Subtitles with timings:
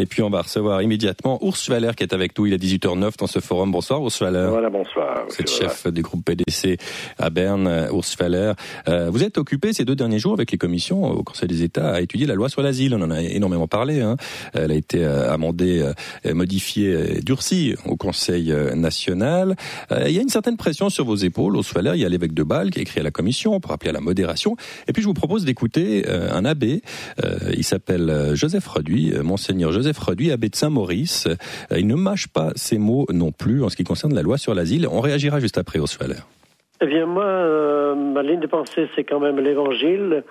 [0.00, 2.46] Et puis on va recevoir immédiatement Urs Schwaller qui est avec nous.
[2.46, 3.72] Il est 18h09 dans ce forum.
[3.72, 4.46] Bonsoir Urs Schwaller.
[4.48, 5.24] Voilà, bonsoir.
[5.28, 6.78] Vous êtes chef du groupe PDC
[7.18, 8.52] à Berne, Urs Schwaller.
[8.86, 11.94] Euh, vous êtes occupé ces deux derniers jours avec les commissions au Conseil des États
[11.94, 12.94] à étudier la loi sur l'asile.
[12.94, 14.00] On en a énormément parlé.
[14.00, 14.16] Hein.
[14.54, 19.56] Elle a été euh, amendée, euh, modifiée, durcie au Conseil national.
[19.90, 21.56] Il y a une certaine pression sur vos épaules.
[21.56, 23.72] Urs Schwaller, il y a l'évêque de Bâle qui a écrit à la commission pour
[23.72, 24.54] appeler à la modération.
[24.86, 26.82] Et puis je vous propose d'écouter un abbé.
[27.52, 31.28] il s'appelle Joseph Reduit, Monseigneur Joseph Joseph Reduit, abbé de Saint-Maurice.
[31.72, 34.36] Euh, il ne mâche pas ses mots non plus en ce qui concerne la loi
[34.36, 34.86] sur l'asile.
[34.86, 36.20] On réagira juste après, Oswaller.
[36.82, 40.24] Eh bien, moi, euh, ma ligne de pensée, c'est quand même l'évangile.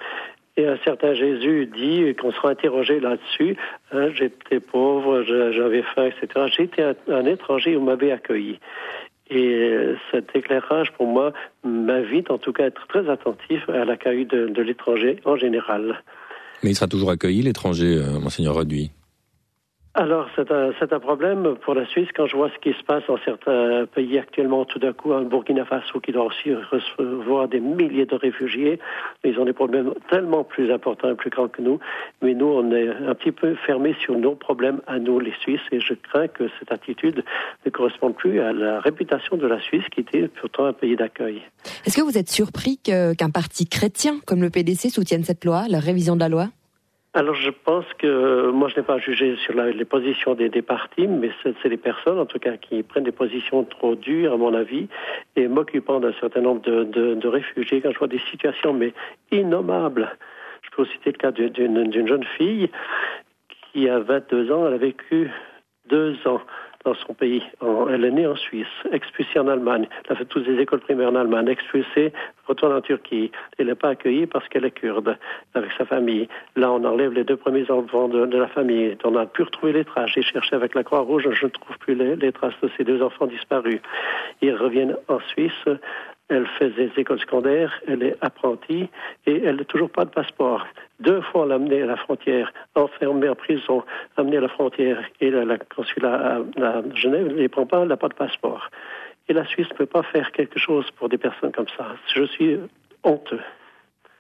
[0.58, 3.58] Et un certain Jésus dit qu'on sera interrogé là-dessus.
[3.92, 6.46] Hein, j'étais pauvre, j'avais faim, etc.
[6.56, 8.60] J'étais un, étranger, on m'avait accueilli.
[9.32, 13.86] Et euh, cet éclairage, pour moi, m'invite en tout cas à être très attentif à
[13.86, 16.04] l'accueil de, l'étranger en général.
[16.62, 18.92] Mais il sera toujours accueilli, l'étranger, Monseigneur Reduit?
[20.00, 23.02] Alors, c'est un, un, problème pour la Suisse quand je vois ce qui se passe
[23.08, 24.64] dans certains pays actuellement.
[24.64, 28.80] Tout d'un coup, un Burkina Faso qui doit aussi recevoir des milliers de réfugiés.
[29.24, 31.80] Ils ont des problèmes tellement plus importants et plus grands que nous.
[32.22, 35.66] Mais nous, on est un petit peu fermés sur nos problèmes à nous, les Suisses.
[35.72, 37.24] Et je crains que cette attitude
[37.66, 41.42] ne corresponde plus à la réputation de la Suisse, qui était pourtant un pays d'accueil.
[41.88, 45.80] Est-ce que vous êtes surpris qu'un parti chrétien comme le PDC soutienne cette loi, la
[45.80, 46.50] révision de la loi?
[47.18, 51.08] Alors je pense que moi je n'ai pas jugé sur les positions des, des partis,
[51.08, 54.54] mais c'est les personnes en tout cas qui prennent des positions trop dures à mon
[54.54, 54.88] avis
[55.36, 58.94] et m'occupant d'un certain nombre de, de, réfugiés quand je vois des situations mais
[59.32, 60.16] innommables.
[60.62, 62.70] Je peux citer le cas d'une jeune fille
[63.74, 65.32] qui a 22 ans, elle a vécu
[65.90, 66.42] deux ans
[66.88, 67.44] dans son pays.
[67.90, 69.88] elle est née en Suisse, expulsée en Allemagne.
[70.06, 72.14] Elle a fait toutes les écoles primaires en Allemagne, expulsée,
[72.48, 73.30] retourne en Turquie.
[73.58, 75.18] Elle n'est pas accueillie parce qu'elle est kurde,
[75.54, 76.30] avec sa famille.
[76.56, 78.98] Là, on enlève les deux premiers enfants de, la famille.
[79.04, 80.12] On a pu retrouver les traces.
[80.12, 83.02] J'ai cherché avec la Croix-Rouge, je ne trouve plus les, les traces de ces deux
[83.02, 83.82] enfants disparus.
[84.42, 85.66] Ils reviennent en Suisse
[86.30, 88.90] elle fait des écoles secondaires, elle est apprentie
[89.26, 90.66] et elle n'a toujours pas de passeport.
[91.00, 93.84] Deux fois, on l'a amenée à la frontière, enfermée en prison,
[94.18, 97.98] amenée à la frontière et la, consulat à, Genève ne les prend pas, elle n'a
[97.98, 98.70] pas de passeport.
[99.30, 101.96] Et la Suisse ne peut pas faire quelque chose pour des personnes comme ça.
[102.14, 102.58] Je suis
[103.04, 103.42] honteux.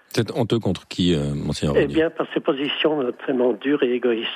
[0.09, 4.29] C'est honteux contre qui, euh, Monseigneur Eh bien, par ses positions tellement dures et égoïstes.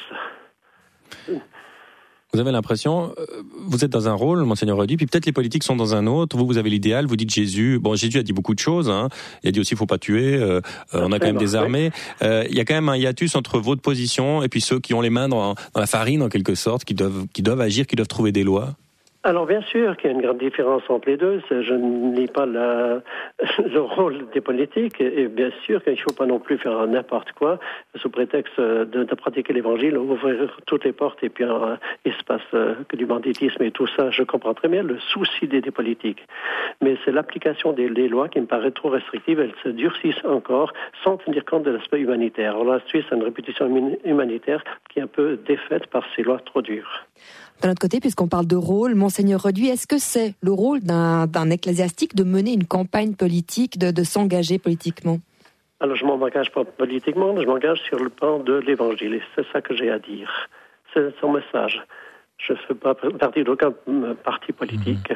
[2.33, 3.25] Vous avez l'impression, euh,
[3.67, 6.37] vous êtes dans un rôle, monseigneur Rodi, puis peut-être les politiques sont dans un autre.
[6.37, 7.05] Vous, vous avez l'idéal.
[7.05, 7.77] Vous dites Jésus.
[7.77, 8.89] Bon, Jésus a dit beaucoup de choses.
[8.89, 9.09] Hein.
[9.43, 10.35] Il a dit aussi, faut pas tuer.
[10.35, 10.61] Euh,
[10.93, 11.91] euh, on a quand même des armées.
[12.21, 15.01] il y a quand même un hiatus entre votre position et puis ceux qui ont
[15.01, 17.97] les mains dans, dans la farine, en quelque sorte, qui doivent, qui doivent agir, qui
[17.97, 18.75] doivent trouver des lois.
[19.23, 21.43] Alors bien sûr qu'il y a une grande différence entre les deux.
[21.51, 23.01] Je ne lis pas le
[23.79, 27.59] rôle des politiques et bien sûr qu'il ne faut pas non plus faire n'importe quoi
[27.97, 32.41] sous prétexte de, de pratiquer l'évangile, ouvrir toutes les portes et puis euh, se passe
[32.55, 34.09] euh, que du banditisme et tout ça.
[34.09, 36.25] Je comprends très bien le souci des, des politiques,
[36.81, 39.39] mais c'est l'application des, lois qui me paraît trop restrictive.
[39.39, 40.73] Elles se durcissent encore
[41.03, 42.53] sans tenir compte de l'aspect humanitaire.
[42.55, 43.67] Alors la Suisse a une réputation
[44.03, 47.05] humanitaire qui est un peu défaite par ces lois trop dures.
[47.61, 51.49] D'un autre côté, puisqu'on parle de rôle, Monseigneur Reduit, est-ce que c'est le rôle d'un
[51.49, 55.19] ecclésiastique de mener une campagne politique, de, s'engager politiquement?
[55.79, 59.15] Alors, je ne m'engage pas politiquement, je m'engage sur le plan de l'Évangile.
[59.15, 60.49] Et c'est ça que j'ai à dire.
[60.93, 61.81] C'est son message.
[62.37, 63.71] Je ne fais pas partie d'aucun
[64.23, 65.13] parti politique.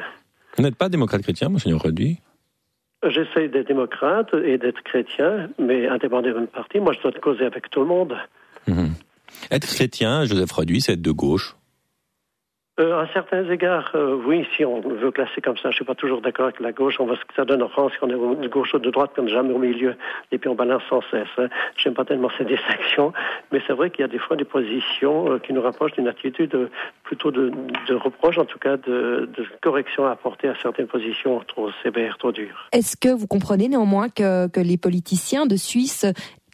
[0.56, 2.18] Vous n'êtes pas démocrate chrétien, Monseigneur Reduit
[3.04, 7.70] J'essaie d'être démocrate et d'être chrétien, mais indépendamment de parti, moi je dois causer avec
[7.70, 8.16] tout le monde.
[8.66, 8.94] Mhm.
[9.50, 11.56] Être chrétien, Joseph Reduit, c'est être de gauche
[12.78, 15.84] euh, à certains égards, euh, oui, si on veut classer comme ça, je ne suis
[15.86, 16.96] pas toujours d'accord avec la gauche.
[17.00, 19.12] On voit ce que ça donne en France, qu'on est de gauche ou de droite,
[19.16, 19.96] comme jamais au milieu,
[20.30, 21.26] et puis on balance sans cesse.
[21.38, 21.48] Hein.
[21.78, 23.14] J'aime pas tellement ces distinctions,
[23.50, 26.08] mais c'est vrai qu'il y a des fois des positions euh, qui nous rapprochent d'une
[26.08, 26.68] attitude euh,
[27.02, 27.50] plutôt de,
[27.88, 32.18] de, reproche, en tout cas de, de, correction à apporter à certaines positions trop sévères,
[32.18, 32.68] trop dures.
[32.72, 36.04] Est-ce que vous comprenez néanmoins que, que les politiciens de Suisse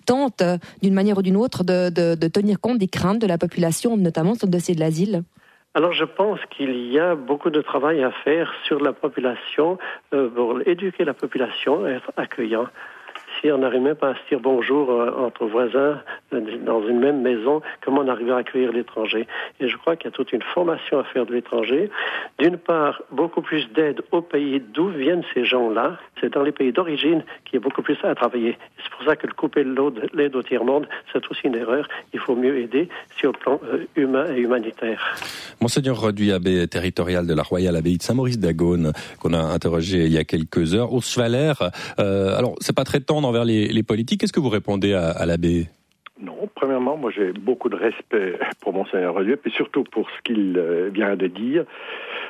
[0.07, 0.45] tentent,
[0.83, 4.35] d'une manière ou d'une autre, de, de tenir compte des craintes de la population, notamment
[4.35, 5.25] sur le dossier de l'asile?
[5.75, 9.79] Alors je pense qu'il y a beaucoup de travail à faire sur la population
[10.13, 12.67] euh, pour éduquer la population, être accueillant.
[13.41, 17.21] Si on n'arrive même pas à se dire bonjour euh, entre voisins dans une même
[17.21, 19.27] maison, comment on arrive à accueillir l'étranger
[19.61, 21.91] Et je crois qu'il y a toute une formation à faire de l'étranger.
[22.39, 25.99] D'une part, beaucoup plus d'aide au pays d'où viennent ces gens-là.
[26.21, 28.57] C'est dans les pays d'origine qu'il y a beaucoup plus à travailler.
[28.83, 29.65] C'est pour ça que le couper
[30.15, 31.89] l'aide au tiers-monde, c'est aussi une erreur.
[32.13, 35.17] Il faut mieux aider sur le plan euh, humain et humanitaire.
[35.61, 40.13] Monseigneur Reduit, abbé territorial de la Royale Abbaye de Saint-Maurice d'Agone, qu'on a interrogé il
[40.13, 40.93] y a quelques heures.
[40.93, 41.53] Urs Schwaller,
[41.99, 44.21] euh, alors c'est pas très tendre envers les, les politiques.
[44.21, 45.67] Qu'est-ce que vous répondez à, à l'abbé?
[46.23, 50.57] Non, premièrement, moi j'ai beaucoup de respect pour Monseigneur Redieu, puis surtout pour ce qu'il
[50.57, 51.65] euh, vient de dire.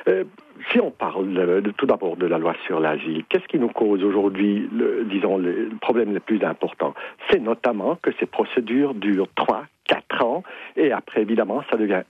[0.07, 0.23] Euh,
[0.71, 4.67] si on parle tout d'abord de la loi sur l'asile, qu'est-ce qui nous cause aujourd'hui,
[5.05, 6.93] disons, le problème le plus important?
[7.29, 10.43] C'est notamment que ces procédures durent trois, quatre ans,
[10.75, 12.03] et après, évidemment, ça devient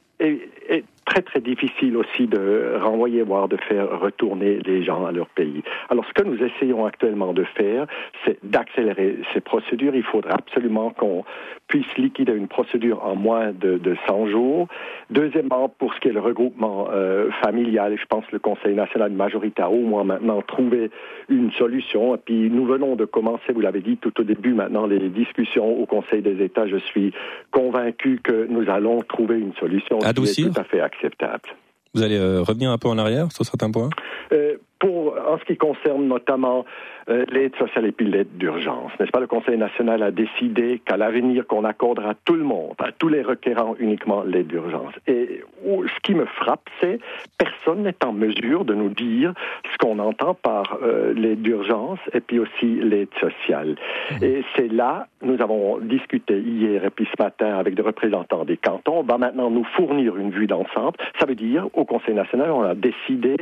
[1.06, 5.62] très très difficile aussi de renvoyer, voire de faire retourner les gens à leur pays.
[5.90, 7.88] Alors ce que nous essayons actuellement de faire,
[8.26, 9.96] c'est d'accélérer ces procédures.
[9.96, 11.26] Il faudra absolument qu'on
[11.74, 14.68] puisse liquider une procédure en moins de, de 100 jours.
[15.10, 19.12] Deuxièmement, pour ce qui est le regroupement euh, familial, je pense que le Conseil national
[19.12, 20.92] de majorité a au moins maintenant trouvé
[21.30, 22.14] une solution.
[22.14, 25.82] Et puis nous venons de commencer, vous l'avez dit tout au début, maintenant les discussions
[25.82, 26.68] au Conseil des États.
[26.68, 27.12] Je suis
[27.50, 31.50] convaincu que nous allons trouver une solution qui est tout à fait acceptable.
[31.96, 33.90] Vous allez euh, revenir un peu en arrière sur certains points?
[34.32, 36.66] Euh, pour, en ce qui concerne notamment
[37.08, 38.92] euh, l'aide sociale et puis l'aide d'urgence.
[39.00, 42.74] N'est-ce pas, le Conseil national a décidé qu'à l'avenir, qu'on accordera à tout le monde,
[42.80, 44.94] à tous les requérants uniquement l'aide d'urgence.
[45.08, 47.00] Et ce qui me frappe, c'est
[47.38, 49.34] personne n'est en mesure de nous dire
[49.72, 53.78] ce qu'on entend par euh, l'aide d'urgence et puis aussi l'aide sociale.
[54.12, 54.24] Mmh.
[54.24, 58.58] Et c'est là, nous avons discuté hier et puis ce matin avec des représentants des
[58.58, 60.98] cantons, on va maintenant nous fournir une vue d'ensemble.
[61.20, 63.38] Ça veut dire, au Conseil national, on a décidé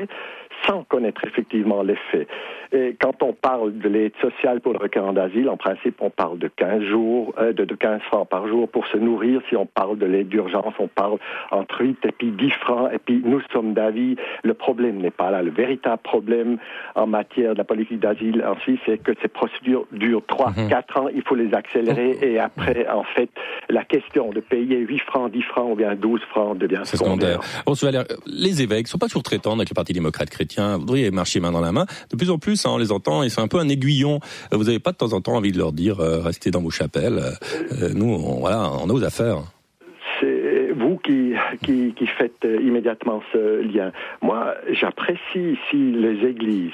[0.67, 2.27] sans connaître effectivement les faits.
[2.73, 6.39] Et quand on parle de l'aide sociale pour le requérant d'asile, en principe, on parle
[6.39, 9.41] de 15 jours, euh, de, 15 francs par jour pour se nourrir.
[9.49, 11.17] Si on parle de l'aide d'urgence, on parle
[11.51, 12.89] entre 8 et puis 10 francs.
[12.93, 15.41] Et puis, nous sommes d'avis, le problème n'est pas là.
[15.41, 16.57] Le véritable problème
[16.95, 20.69] en matière de la politique d'asile en Suisse, c'est que ces procédures durent 3, 4
[20.69, 21.03] mhm.
[21.03, 21.09] ans.
[21.13, 22.17] Il faut les accélérer.
[22.21, 23.29] Et après, en fait,
[23.69, 27.43] la question de payer 8 francs, 10 francs ou bien 12 francs devient secondaire.
[27.43, 28.03] secondaire.
[28.27, 30.50] les évêques sont pas toujours traitants avec le Parti démocrate chrétien.
[30.57, 31.85] Vous devriez marcher main dans la main.
[32.09, 34.19] De plus en plus, on les entend, et c'est un peu un aiguillon.
[34.51, 36.69] Vous n'avez pas de temps en temps envie de leur dire, euh, restez dans vos
[36.69, 37.21] chapelles.
[37.81, 39.37] Euh, nous, on, voilà, on a aux affaires.
[40.19, 41.33] C'est vous qui,
[41.63, 43.91] qui, qui faites euh, immédiatement ce lien.
[44.21, 46.71] Moi, j'apprécie ici les églises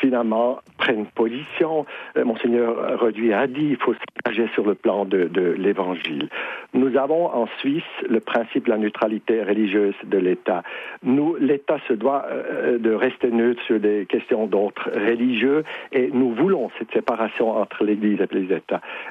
[0.00, 1.86] finalement prennent position.
[2.16, 6.28] Euh, Monseigneur Reduit a dit qu'il faut s'engager sur le plan de, l'Évangile.
[6.74, 10.62] Nous avons en Suisse le principe de la neutralité religieuse de l'État.
[11.02, 16.32] Nous, l'État se doit euh, de rester neutre sur des questions d'autres religieux et nous
[16.34, 18.50] voulons cette séparation entre l'Église et les.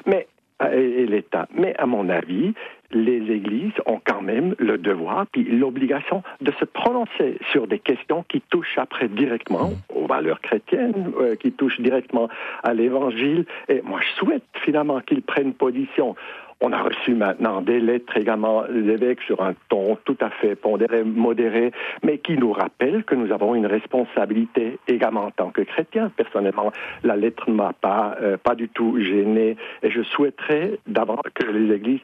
[0.06, 0.26] Mais
[0.72, 1.46] et l'État.
[1.54, 2.52] Mais à mon avis,
[2.92, 8.24] les églises ont quand même le devoir puis l'obligation de se prononcer sur des questions
[8.28, 12.28] qui touchent après directement aux valeurs chrétiennes, euh, qui touchent directement
[12.62, 13.46] à l'Évangile.
[13.68, 16.16] Et moi, je souhaite finalement qu'ils prennent position.
[16.62, 20.56] On a reçu maintenant des lettres également des évêques sur un ton tout à fait
[20.56, 21.72] pondéré, modéré,
[22.02, 26.12] mais qui nous rappellent que nous avons une responsabilité également en tant que chrétiens.
[26.14, 26.70] Personnellement,
[27.02, 31.46] la lettre ne m'a pas, euh, pas du tout gêné et je souhaiterais d'abord que
[31.46, 32.02] les églises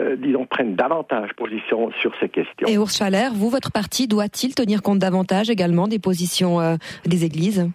[0.00, 2.66] euh, disons, prennent davantage position sur ces questions.
[2.66, 7.26] Et Urs Schaller, vous, votre parti doit-il tenir compte davantage également des positions euh, des
[7.26, 7.68] églises?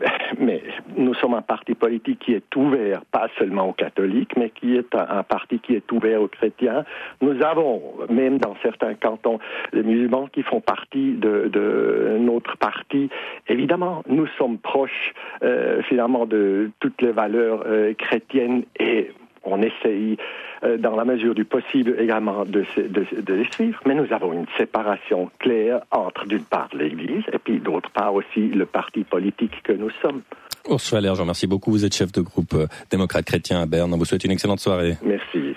[0.38, 0.62] Mais
[0.96, 4.94] nous sommes un parti politique qui est ouvert, pas seulement aux catholiques, mais qui est
[4.94, 6.84] un, parti qui est ouvert aux chrétiens.
[7.20, 9.40] Nous avons, même dans certains cantons,
[9.72, 13.10] les musulmans qui font partie de, notre parti.
[13.48, 15.12] Évidemment, nous sommes proches
[15.42, 17.64] euh, finalement de toutes les valeurs
[17.98, 19.10] chrétiennes et
[19.44, 20.16] on essaye,
[20.62, 24.46] euh, dans la mesure du possible, également de, de, les suivre, mais nous avons une
[24.58, 29.72] séparation claire entre, d'une part, l'Église et puis, d'autre part, aussi le parti politique que
[29.72, 30.22] nous sommes.
[30.68, 31.70] Ursula je vous remercie beaucoup.
[31.70, 33.92] Vous êtes chef de groupe euh, démocrate chrétien à Berne.
[33.94, 34.96] On vous souhaite une excellente soirée.
[35.02, 35.54] Merci.